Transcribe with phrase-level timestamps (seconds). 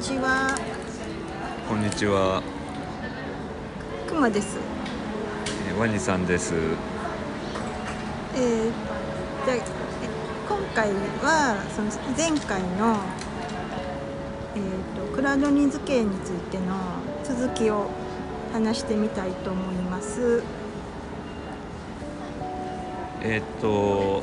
[0.00, 0.56] ちは、
[1.68, 2.42] こんにちは、
[4.08, 4.56] くまです。
[5.68, 6.54] えーワニさんです。
[8.34, 8.72] えー、
[9.44, 9.56] じゃ
[10.48, 10.88] 今回
[11.20, 12.96] はその前回の
[14.56, 14.62] えっ、
[15.10, 16.76] とクラウドニーズ系についての
[17.22, 17.90] 続きを
[18.54, 20.42] 話してみたいと思います。
[23.20, 24.22] えーっと、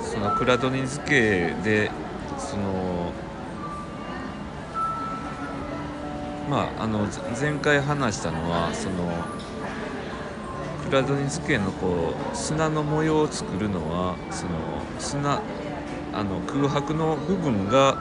[0.00, 1.90] そのクラドニーズ系で、
[2.38, 3.23] その。
[6.54, 7.08] まあ、あの
[7.40, 8.94] 前回話したのはその
[10.84, 14.52] クラドニーズ系のこう砂の模様を作るのはその
[15.00, 15.42] 砂
[16.12, 17.98] あの空白の部分が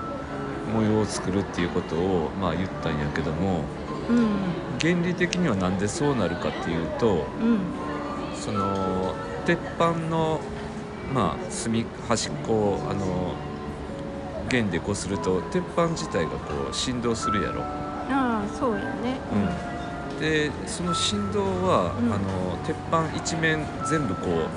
[0.71, 3.63] 模様を作るっていうことをまあ言ったんやけども
[4.07, 4.27] うん
[4.79, 7.59] 原理的にはなんでそうなるかっていうとうん
[8.35, 9.15] その
[9.47, 10.41] 鉄板の
[11.11, 13.33] まあ隅端っこをあの
[14.47, 17.92] 弦でこすると鉄板自体がこう振動するやろ。
[18.09, 19.19] ああそうやね。
[20.19, 22.13] でその振動は、うん。
[22.13, 24.47] あの鉄板一面全部こう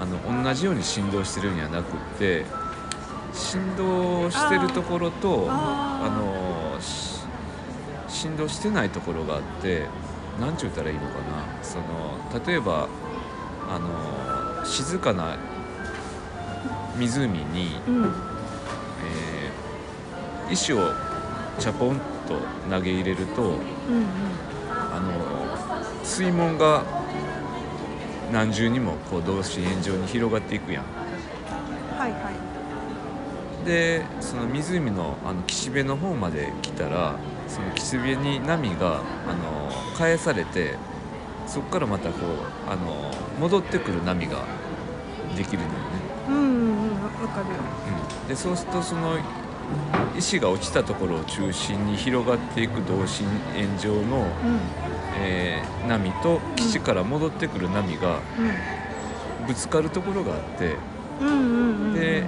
[0.00, 2.44] あの同じように振動してるんじゃなくって
[3.32, 6.08] 振動してるところとあ
[6.74, 7.20] のし
[8.08, 9.86] 振動してないところがあって
[10.40, 11.62] 何ちゅうたらいいのかな。
[11.62, 12.88] その例えば
[13.68, 15.36] あの静かな
[16.96, 18.04] 湖に、うんうん。
[18.04, 18.10] えー
[20.52, 20.78] 石を
[21.60, 23.60] チャポンと投げ入れるとうんうん
[24.70, 26.84] あの水門が
[28.32, 30.84] 何重にもこう同心円状に広がっていくやん。
[31.98, 33.66] はいはい。
[33.66, 40.76] でその湖のあの岸辺の方まで来たらその岸辺に波があの返されて
[41.46, 44.44] そこからまたこうあの戻ってくる波が
[45.36, 45.76] できるのよね。
[46.28, 47.56] うんうんうんわわかるよ。
[48.22, 49.18] うん、でそうするとその
[50.16, 54.26] 石が落ちたところを中心に広がっていく同心円状の、うん。
[55.22, 58.20] えー波と岸から戻ってくる波が
[59.46, 60.76] ぶつかるところがあって
[61.20, 62.24] うんで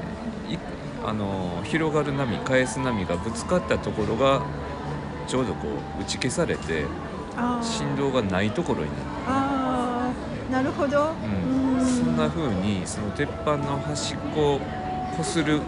[0.49, 0.59] い
[1.05, 4.43] あの広がる波返す波がぶつかったところが
[5.27, 5.69] ちょうどこ
[5.99, 6.87] う打ち消されて
[7.63, 10.53] 振動がないところになる。
[10.53, 11.13] なるほど。
[11.79, 14.61] うん、そんな風にその鉄板の端っこを
[15.17, 15.61] こする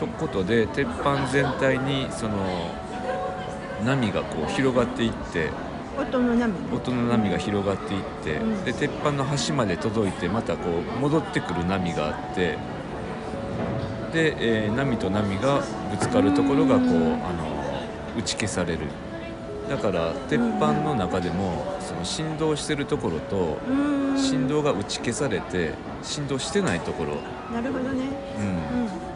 [0.00, 2.34] とことで鉄板全体にその
[3.84, 5.50] 波がこう広がっていって
[5.98, 6.58] 音の波ね。
[6.74, 8.64] 音の波が広がっていって、うん。
[8.64, 12.56] で鉄板の端まで届いてまたこう戻ってくる波があって
[14.12, 15.60] で、えー波と波が
[15.90, 17.50] ぶつかるところがこうあの
[18.18, 18.80] 打ち消される。
[19.68, 23.58] だから鉄板の中でもその振動してるところと
[24.16, 27.18] 振動が打ち消されて振動してないところ、
[27.54, 28.02] なるほどね。
[28.36, 29.09] う、うん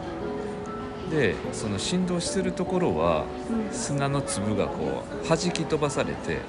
[1.09, 3.73] でその振動してるところはんうん。
[3.73, 6.39] 砂の粒がこう弾き飛ばされて。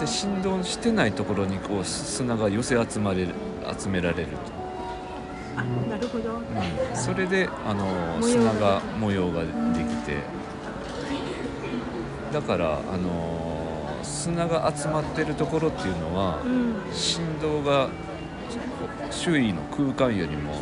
[0.00, 3.34] で振動してないところにこう砂が寄せ集まれる
[3.78, 4.36] 集められると、
[5.56, 6.36] あなるほど。
[6.36, 7.84] うん、それであの
[8.18, 9.48] 模様が砂が模様がで
[9.84, 10.16] きて
[12.32, 16.76] だからあの砂が集まってるところっていうのはうん。
[16.92, 17.90] 振動が
[19.10, 20.54] 周囲の空間よりも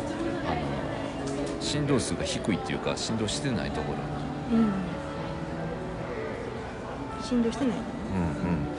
[1.69, 4.71] 振動数が低いっていうか振動してないところうん。
[7.21, 7.77] 振動してない。
[7.77, 7.83] うん
[8.15, 8.69] うんうん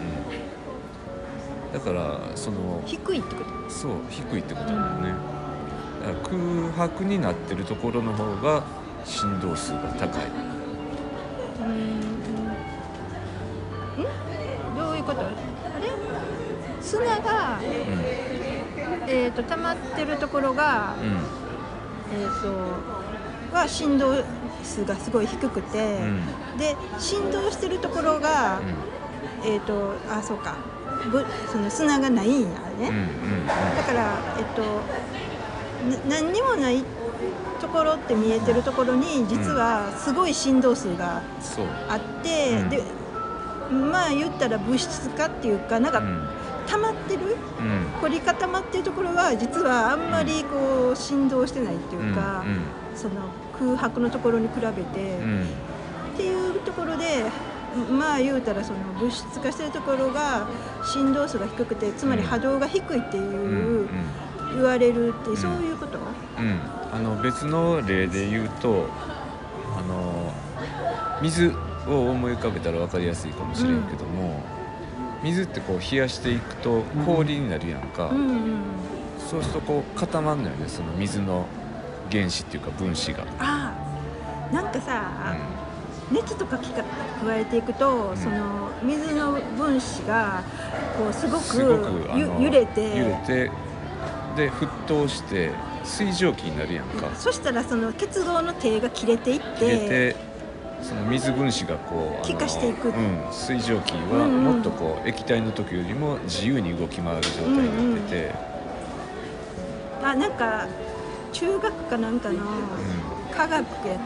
[1.72, 3.70] だからその低いってこと？
[3.70, 5.12] そう低いってことだよね
[6.04, 6.36] だから
[6.76, 8.64] 空白になってるところの方が
[9.04, 10.24] 振動数が高い
[11.60, 11.70] うん。
[14.02, 14.76] ん？
[14.76, 15.20] どういうこと？
[15.20, 15.32] あれ？
[16.82, 17.62] 砂がう
[19.06, 21.39] えっ、と溜まってるところがんうん
[22.12, 24.14] えっ、とは振動
[24.62, 26.58] 数がすごい低くて、うん。
[26.58, 28.60] で振動してるところが、
[29.44, 30.56] えっ、とあそうか。
[31.10, 32.52] ぶその砂がないんやね。
[32.78, 32.92] うんうんう
[33.42, 33.46] ん。
[33.46, 34.62] だから、えっと、
[36.08, 36.84] な何にもない
[37.60, 41.22] ところって見えてるところに実はすごい振動数が
[41.88, 42.68] あって、うん。
[42.68, 42.82] で
[43.70, 46.28] まあ言ったら物質化っていうかなんかうん
[46.66, 48.00] 溜まってるうん。
[48.00, 52.60] 凝り固まってるところは実はあんまりこう振動してないっていうか、うん
[52.96, 53.14] その
[53.58, 55.42] 空白のところに比べて、うん。
[56.14, 57.24] っていうところで
[57.90, 60.46] まあ言うたらその物質化してるところが
[60.82, 63.88] 振動数が低くてつまり波動が低いってうんいう
[64.54, 65.36] 言われるって、ん。
[65.36, 66.60] そういうこと、うん。
[66.92, 68.86] あの別の例で言うと
[69.78, 70.32] あの
[71.22, 71.54] 水
[71.86, 74.42] を思い浮かべたら分かりやすいかもしれんけども、
[75.22, 78.60] 水ってこう冷やしていくと氷になるやんか、うんうん、
[79.18, 81.46] そうするとこう固まるのよねその水の
[82.10, 83.24] 原子っていうか分子が。
[83.38, 83.74] あ
[84.52, 85.36] なんかさ、
[86.10, 86.82] 熱とかきか
[87.24, 88.16] 加えていくと、ん。
[88.16, 90.42] その水の分子が
[90.98, 91.62] こうすごく
[92.18, 93.50] 揺れて揺れて
[94.36, 95.52] で沸騰して
[95.84, 97.14] 水蒸気になるやんか。
[97.14, 100.29] そしたらその結合の手が切れていって切れて
[100.82, 102.88] その水分子がこう気化していく。
[102.88, 108.34] うん、水蒸気はうんうんもっとこう液体の時よりも自由に動き回る状態になってて、
[110.02, 110.68] あなんか
[111.32, 112.76] 中学かなんかの
[113.30, 113.98] 科学や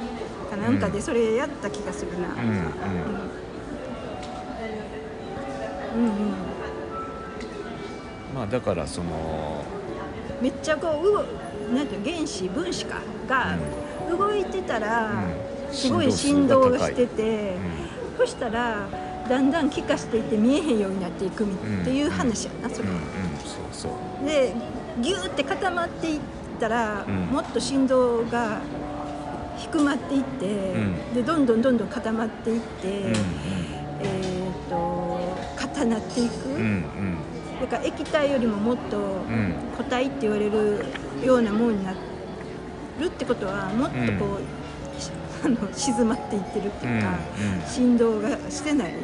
[0.47, 3.35] かなんかでそれやった気がするな、うんうん。
[5.93, 5.99] うん。
[5.99, 6.55] うんうん。
[8.29, 9.65] まあだからその
[10.41, 11.13] めっちゃこうう
[11.69, 13.57] ごなんていうの原子分子かが
[14.07, 17.57] 動いてたら、うんすごい振動がしてて、
[18.17, 18.87] うそしたら
[19.29, 23.03] だんだん気化していって見えへんようになっていくみっていう話やな、それんうんうん
[23.39, 24.27] そうそう。
[24.27, 24.55] で
[25.01, 26.21] ギューって固まっていっ
[26.61, 27.15] たら、うん。
[27.27, 28.61] もっと振動が
[29.57, 30.47] 低まっていって、
[30.79, 31.15] ん。
[31.15, 33.15] でどんどんどんどん固まっていって、うん
[34.03, 36.33] えっ、と固なっていく、
[37.61, 38.99] だから液体よりももっと
[39.77, 40.85] 固体って言われる
[41.25, 44.64] ようなものになるってことはもっとこう、し
[45.45, 47.19] あの静まっていってるっていうか、
[47.67, 48.99] 振動がしてない、ね、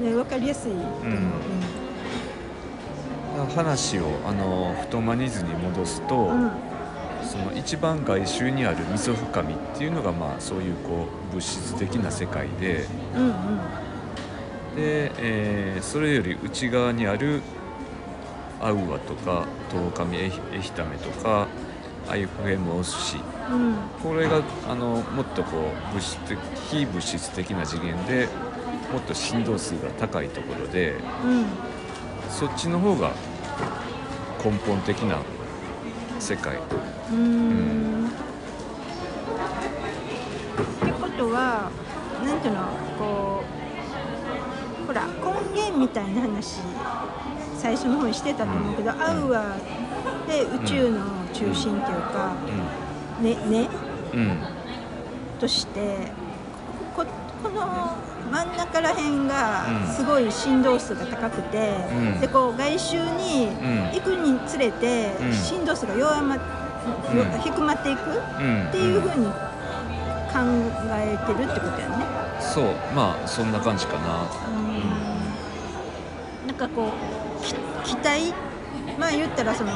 [0.00, 1.04] 分かりやすいと思う、
[3.40, 3.46] うん。
[3.54, 6.30] 話をあの太マニズに戻すと、
[7.22, 12.86] その一番外周にある溝深みっていうのがまあそういうこう物質的な世界で
[13.16, 13.32] うんうん。
[14.76, 17.42] で、えーそれより内側にある
[18.60, 21.46] アウアとかトウカミエヒタメとか
[22.08, 23.16] アイフエムオスシ
[23.50, 23.76] うん。
[24.02, 26.38] これがあのもっとこう物質的
[26.70, 28.28] 非物質的な次元で
[28.92, 30.94] もっと振動数が高いところで
[31.24, 31.46] うん。
[32.30, 33.12] そっちの方が
[34.44, 35.18] 根本的な
[36.18, 36.56] 世界。
[36.56, 36.60] うっ
[40.86, 41.70] てことは
[42.24, 42.60] なんていうの
[42.98, 43.55] こう
[44.86, 45.14] ほら根
[45.54, 46.60] 源みたいな話
[47.58, 49.02] 最初の方にしてたと思うけど、うん。
[49.02, 49.56] アウア
[50.28, 52.34] で宇宙の中心っていうか、
[53.20, 53.68] ねね。
[55.40, 56.12] として
[56.94, 57.04] こ
[57.42, 57.96] この
[58.30, 59.92] 真ん中ら辺がうん。
[59.92, 62.20] すごい振動数が高くて、うん。
[62.20, 63.90] でこう外周にうん。
[63.92, 65.32] 行くにつれてうん。
[65.32, 66.40] 振動数が弱ま、よ
[67.12, 67.40] うん。
[67.40, 68.12] 低まっていくう
[68.42, 70.42] んっていうふうに考
[70.92, 72.25] えてるってことやね。
[72.40, 74.26] そうまあそんな感じかな。
[76.46, 76.92] なんかこ
[77.40, 77.54] うき
[77.84, 78.32] 気体
[78.98, 79.72] まあ言ったらその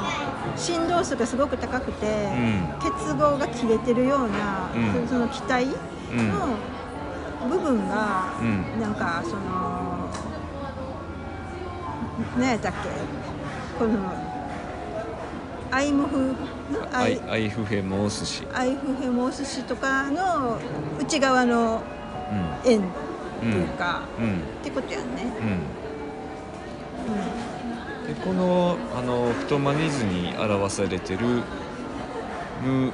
[0.56, 2.68] 振動数がすごく高くて、うん。
[2.80, 5.08] 結合が切れてるような、うん。
[5.08, 5.74] その気体の
[7.48, 8.80] 部分が、うん。
[8.80, 10.08] なんかその
[12.38, 12.78] 何やったっけ？
[13.78, 13.98] この
[15.70, 16.34] アイムフ？
[16.92, 20.58] アイアイフヘモースシアイフヘモスシとかの
[21.00, 21.82] 内側の
[22.64, 22.82] 円っ
[23.40, 25.06] ていうか、うんうんってことやね。
[28.06, 28.14] うん。
[28.14, 31.42] でこのあの太マニズに表されてる
[32.62, 32.92] 無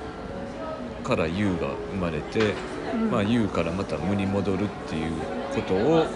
[1.03, 2.55] から U が生まれて、
[2.95, 3.11] うん。
[3.11, 5.13] まあ、U からまた無に戻るっていう
[5.55, 6.07] ことを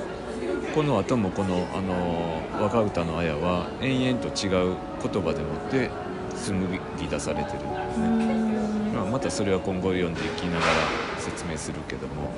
[0.74, 5.90] この後もこのあの若歌の綾は延々と違う言葉でもって
[6.36, 7.58] 紡ぎ出されてる、
[8.00, 8.92] ん。
[8.94, 12.32] まあ、またそれは今後読んでいきながら説明するけども。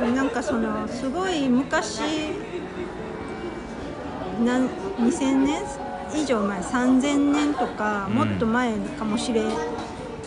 [0.00, 2.00] うん、なんかそのすごい昔
[4.44, 5.62] なん2000年
[6.14, 8.14] 以上前3000年とかうん。
[8.14, 9.42] もっと前かもしれ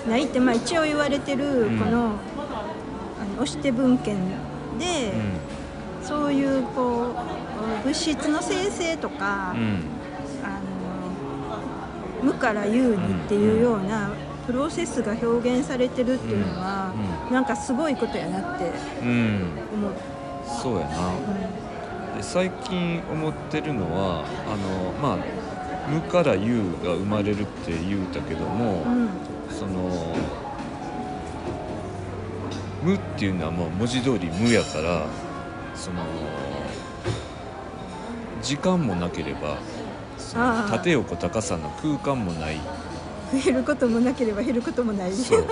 [0.08, 1.80] ないって、まあ、一応言われてるうん。
[1.80, 4.18] この,、あの押して文献
[4.80, 5.14] で、
[6.02, 7.14] そういうこ
[7.84, 9.84] う物質の生成とか、うんうん。
[10.44, 14.10] あの無から有にっていうような
[14.50, 16.92] プロセスが表現されてるっていうのは、
[17.30, 19.06] うなんかすごいことやなってう。
[19.06, 19.60] ん。
[19.72, 19.94] 思う。
[20.44, 22.18] そうやな。
[22.18, 25.26] で最近思ってるのはあのまあ
[25.88, 28.84] 無から有が生まれるって言うたけども、
[29.52, 30.16] その
[32.82, 35.06] 無っていうのはもう文字通り無やから
[35.76, 36.04] その
[38.42, 39.60] 時間もなければ
[40.72, 42.60] 縦横高さの空間もない
[43.32, 45.14] 増えることもなければ減ることもない。
[45.14, 45.46] そう。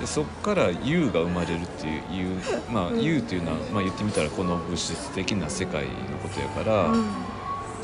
[0.00, 2.00] でそっから有が生まれるっていう
[2.72, 3.00] まあうん。
[3.02, 5.90] 有っていうのは、まあ、言ってみたらこの物質的な世界の
[6.22, 7.04] ことやから、うん。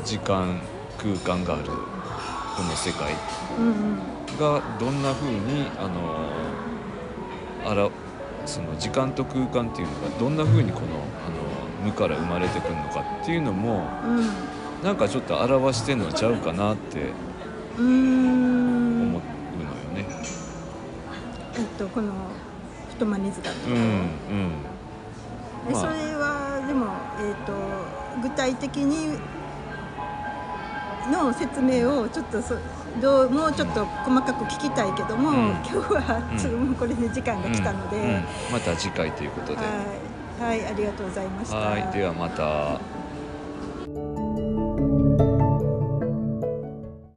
[0.03, 0.61] 時間
[0.97, 1.73] 空間があるこ
[2.63, 3.13] の世界
[3.57, 3.99] うんうん。
[4.37, 7.89] がどんな風にあのあら
[8.45, 10.89] その時間と空間っていうのがどんな風にこのあ
[11.29, 13.85] の無から生まれてくるのかっていうのも
[14.83, 17.11] なんかちょっと表してんのちゃうかなって
[17.77, 19.19] 思うのよ
[19.93, 20.05] ね。
[21.57, 22.11] えっとこの
[23.01, 24.11] トマニズだった、うん。
[25.73, 26.85] それはでも、
[27.19, 27.51] えー、と
[28.21, 29.17] 具体的に
[31.11, 32.55] の説明をちょっとそ
[33.01, 35.35] どうもうちょっと細かく聞きたいけども、うん。
[35.49, 38.03] 今日はちょっともうこれで時間が来たので、うん。
[38.03, 38.23] うん。
[38.51, 39.57] また次回ということで。
[39.57, 39.63] は
[40.41, 41.57] い、はい、ありがとうございました。
[41.57, 41.87] はい。
[41.91, 42.79] ではまた。